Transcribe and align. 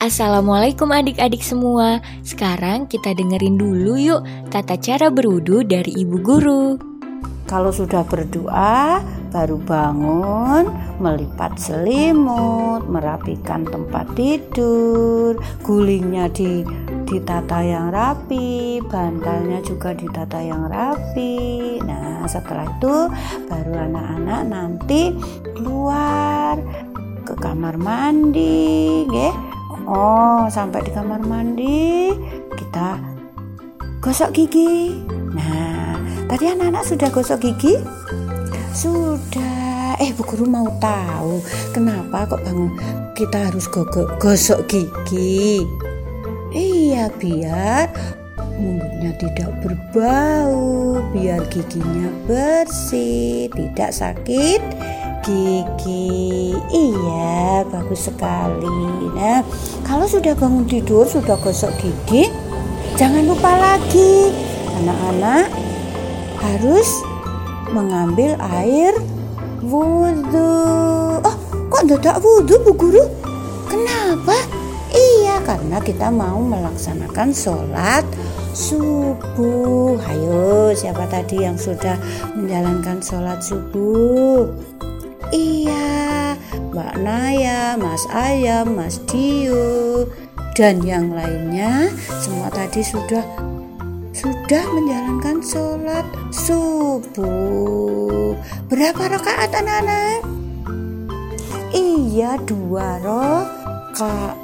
Assalamualaikum 0.00 0.88
adik-adik 0.96 1.44
semua. 1.44 2.00
Sekarang 2.24 2.88
kita 2.88 3.12
dengerin 3.12 3.60
dulu 3.60 4.00
yuk 4.00 4.24
tata 4.48 4.80
cara 4.80 5.12
berwudu 5.12 5.60
dari 5.60 5.92
ibu 5.92 6.16
guru. 6.24 6.80
Kalau 7.44 7.68
sudah 7.68 8.00
berdoa, 8.08 9.04
baru 9.28 9.60
bangun, 9.60 10.72
melipat 11.04 11.60
selimut, 11.60 12.88
merapikan 12.88 13.68
tempat 13.68 14.08
tidur, 14.16 15.36
gulingnya 15.60 16.32
di 16.32 16.64
ditata 17.04 17.60
yang 17.60 17.92
rapi, 17.92 18.80
bantalnya 18.88 19.60
juga 19.60 19.92
ditata 19.92 20.40
yang 20.40 20.64
rapi. 20.72 21.76
Nah, 21.84 22.24
setelah 22.24 22.64
itu 22.72 23.12
baru 23.52 23.72
anak-anak 23.84 24.42
nanti 24.48 25.12
keluar 25.60 26.56
ke 27.28 27.36
kamar 27.36 27.76
mandi, 27.76 29.04
nggih 29.04 29.49
Oh, 29.90 30.46
sampai 30.46 30.86
di 30.86 30.94
kamar 30.94 31.18
mandi 31.26 32.14
kita 32.54 33.02
gosok 33.98 34.30
gigi. 34.30 35.02
Nah, 35.34 35.98
tadi 36.30 36.46
anak-anak 36.46 36.86
sudah 36.86 37.10
gosok 37.10 37.42
gigi? 37.42 37.74
Sudah. 38.70 39.98
Eh, 39.98 40.14
Bu 40.14 40.22
Guru 40.22 40.46
mau 40.46 40.70
tahu 40.78 41.42
kenapa 41.74 42.22
kok 42.30 42.38
bangun 42.46 42.70
kita 43.18 43.50
harus 43.50 43.66
gosok 44.22 44.62
gigi? 44.70 45.66
Iya, 46.54 47.10
biar 47.18 47.90
mulutnya 48.62 49.10
tidak 49.18 49.50
berbau, 49.58 51.02
biar 51.10 51.42
giginya 51.50 52.14
bersih, 52.30 53.50
tidak 53.50 53.90
sakit 53.90 54.62
gigi. 55.24 56.54
Iya, 56.70 57.64
bagus 57.68 58.08
sekali. 58.08 59.10
Nah, 59.16 59.44
kalau 59.84 60.06
sudah 60.08 60.32
bangun 60.36 60.64
tidur, 60.64 61.04
sudah 61.04 61.36
gosok 61.40 61.72
gigi, 61.80 62.28
jangan 62.96 63.24
lupa 63.28 63.52
lagi 63.56 64.32
anak-anak 64.80 65.52
harus 66.40 66.88
mengambil 67.70 68.34
air 68.40 68.96
wudhu. 69.60 71.20
Oh, 71.20 71.36
kok 71.68 71.84
tidak 71.86 72.16
wudhu, 72.24 72.56
Bu 72.64 72.72
Guru? 72.74 73.04
Kenapa? 73.68 74.34
Iya, 74.90 75.38
karena 75.46 75.78
kita 75.78 76.10
mau 76.10 76.42
melaksanakan 76.42 77.30
sholat 77.30 78.02
subuh. 78.50 79.94
Ayo, 80.10 80.74
siapa 80.74 81.06
tadi 81.06 81.46
yang 81.46 81.54
sudah 81.54 81.94
menjalankan 82.34 82.98
sholat 82.98 83.38
subuh? 83.38 84.50
Iya, 85.30 86.34
Mbak 86.74 87.06
Naya, 87.06 87.78
Mas 87.78 88.02
Ayam, 88.10 88.74
Mas 88.74 88.98
Dio, 89.06 90.10
dan 90.58 90.82
yang 90.82 91.14
lainnya 91.14 91.86
semua 92.18 92.50
tadi 92.50 92.82
sudah 92.82 93.22
sudah 94.10 94.64
menjalankan 94.74 95.38
sholat 95.38 96.02
subuh. 96.34 98.34
Berapa 98.66 99.06
rakaat 99.06 99.54
anak-anak? 99.54 100.26
Iya, 101.70 102.34
dua 102.42 102.98
rakaat. 102.98 104.34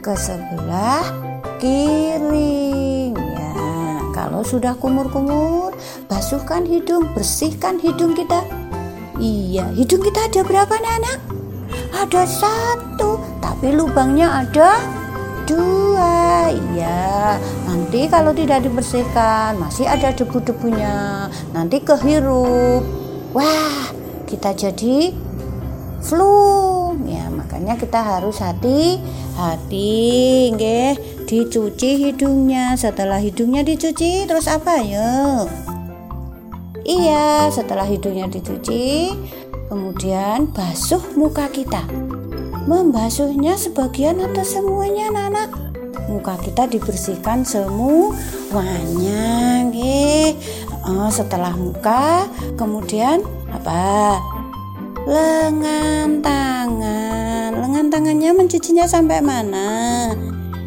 Ke 0.04 0.14
sebelah 0.14 1.02
kiri 1.56 3.16
ya 3.16 3.52
kalau 4.12 4.44
sudah 4.44 4.76
kumur-kumur 4.76 5.72
basuhkan 6.06 6.68
hidung 6.68 7.08
bersihkan 7.16 7.80
hidung 7.80 8.12
kita. 8.12 8.44
Iya 9.16 9.72
hidung 9.72 10.04
kita 10.04 10.28
ada 10.28 10.44
berapa 10.44 10.76
anak 10.76 11.18
ada 11.96 12.22
satu 12.28 13.16
tapi 13.40 13.72
lubangnya 13.72 14.44
ada 14.44 14.76
dua. 15.48 16.52
Iya 16.52 17.40
nanti 17.64 18.04
kalau 18.12 18.36
tidak 18.36 18.68
dibersihkan 18.68 19.56
masih 19.56 19.88
ada 19.88 20.12
debu-debunya. 20.12 21.26
Nanti 21.56 21.80
kehirup. 21.80 22.84
Wah 23.32 23.85
kita 24.28 24.52
jadi 24.52 25.14
flu 26.02 26.92
ya 27.06 27.30
makanya 27.32 27.78
kita 27.78 28.02
harus 28.02 28.42
hati-hati 28.42 29.94
nggih 30.52 30.92
dicuci 31.26 32.10
hidungnya 32.10 32.76
setelah 32.76 33.22
hidungnya 33.22 33.62
dicuci 33.62 34.26
terus 34.28 34.50
apa 34.50 34.82
ya 34.82 35.46
iya 36.86 37.50
setelah 37.50 37.86
hidungnya 37.86 38.30
dicuci 38.30 39.14
Kemudian 39.66 40.46
basuh 40.54 41.02
muka 41.18 41.50
kita. 41.50 41.82
Membasuhnya 42.70 43.58
sebagian 43.58 44.22
atau 44.22 44.46
semuanya 44.46 45.10
anak-anak? 45.10 45.50
Muka 46.06 46.38
kita 46.38 46.70
dibersihkan 46.70 47.42
semuanya. 47.42 48.14
Oke. 49.66 50.38
Oh, 50.86 51.10
setelah 51.10 51.50
muka, 51.58 52.30
kemudian 52.54 53.26
apa? 53.56 54.20
Lengan 55.08 56.20
tangan. 56.20 57.50
Lengan 57.56 57.86
tangannya 57.88 58.30
mencucinya 58.36 58.84
sampai 58.84 59.24
mana? 59.24 60.12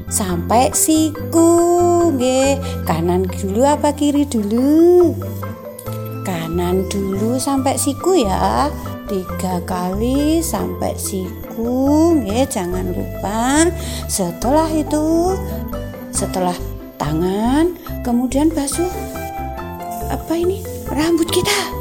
Sampai 0.10 0.74
siku, 0.74 2.10
nggih. 2.14 2.84
Kanan 2.90 3.30
dulu 3.30 3.62
apa 3.64 3.94
kiri 3.94 4.26
dulu? 4.26 5.14
kanan 6.30 6.86
dulu 6.86 7.42
sampai 7.42 7.74
siku 7.74 8.14
ya 8.14 8.70
tiga 9.10 9.58
kali 9.66 10.38
sampai 10.38 10.94
siku 10.94 12.14
ya 12.22 12.46
jangan 12.46 12.94
lupa 12.94 13.66
setelah 14.06 14.70
itu 14.70 15.34
setelah 16.14 16.54
tangan 17.02 17.74
kemudian 18.06 18.54
basuh 18.54 18.90
apa 20.14 20.34
ini 20.38 20.62
rambut 20.94 21.26
kita 21.34 21.79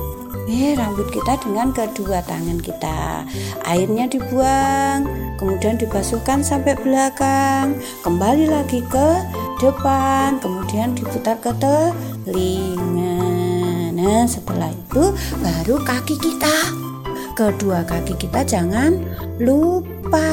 eh 0.49 0.73
rambut 0.73 1.13
kita 1.13 1.37
dengan 1.45 1.77
kedua 1.77 2.25
tangan 2.25 2.57
kita 2.59 3.29
airnya 3.69 4.09
dibuang 4.09 5.05
kemudian 5.37 5.77
dibasuhkan 5.77 6.41
sampai 6.41 6.73
belakang 6.81 7.77
kembali 8.01 8.49
lagi 8.49 8.81
ke 8.89 9.09
depan, 9.59 10.39
kemudian 10.39 10.95
diputar 10.95 11.37
ke 11.43 11.51
telinga. 11.59 13.19
Nah, 13.99 14.25
setelah 14.31 14.71
itu 14.71 15.11
baru 15.43 15.83
kaki 15.83 16.15
kita. 16.17 16.57
Kedua 17.35 17.83
kaki 17.87 18.15
kita 18.19 18.47
jangan 18.47 18.99
lupa. 19.43 20.31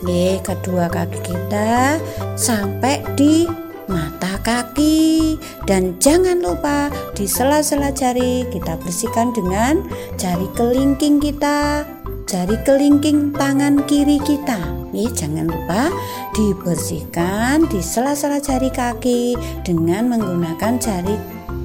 Oke, 0.00 0.42
kedua 0.42 0.88
kaki 0.88 1.20
kita 1.22 2.00
sampai 2.34 3.02
di 3.14 3.46
mata 3.90 4.38
kaki 4.46 5.34
dan 5.66 5.98
jangan 5.98 6.38
lupa 6.38 6.88
di 7.18 7.26
sela-sela 7.26 7.90
jari 7.90 8.46
kita 8.54 8.78
bersihkan 8.78 9.34
dengan 9.34 9.82
jari 10.14 10.46
kelingking 10.54 11.18
kita 11.18 11.82
jari 12.30 12.54
kelingking 12.62 13.34
tangan 13.34 13.82
kiri 13.90 14.22
kita. 14.22 14.62
Nih 14.94 15.10
jangan 15.10 15.50
lupa 15.50 15.90
dibersihkan 16.38 17.66
di 17.66 17.82
sela-sela 17.82 18.38
jari 18.38 18.70
kaki 18.70 19.34
dengan 19.66 20.06
menggunakan 20.14 20.78
jari 20.78 21.18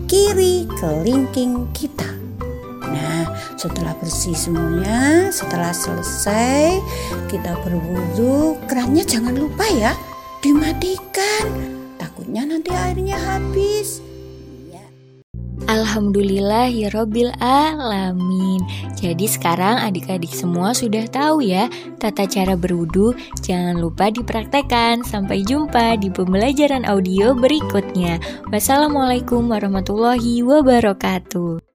kiri 0.09 0.65
kelingking 0.81 1.69
kita. 1.77 2.09
Nah, 2.81 3.29
setelah 3.61 3.93
bersih 4.01 4.33
semuanya, 4.33 5.29
setelah 5.29 5.69
selesai 5.69 6.81
kita 7.29 7.53
berwudu, 7.61 8.57
kerannya 8.65 9.05
jangan 9.05 9.37
lupa 9.37 9.69
ya 9.69 9.93
dimatikan 10.41 11.74
takutnya 12.15 12.47
nanti 12.47 12.71
airnya 12.71 13.19
habis. 13.19 13.99
Ya. 14.71 14.87
Alhamdulillah 15.67 16.71
ya 16.71 16.87
Robil 16.95 17.27
Alamin. 17.43 18.63
Jadi 18.95 19.27
sekarang 19.27 19.83
adik-adik 19.83 20.31
semua 20.31 20.71
sudah 20.71 21.03
tahu 21.11 21.43
ya 21.43 21.67
Tata 21.99 22.23
cara 22.23 22.55
berwudu. 22.55 23.11
Jangan 23.43 23.83
lupa 23.83 24.07
dipraktekkan. 24.15 25.03
Sampai 25.03 25.43
jumpa 25.43 25.99
di 25.99 26.07
pembelajaran 26.07 26.87
audio 26.87 27.35
berikutnya. 27.35 28.23
Wassalamualaikum 28.47 29.51
warahmatullahi 29.51 30.39
wabarakatuh 30.39 31.59